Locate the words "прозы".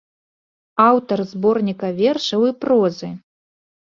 2.65-3.09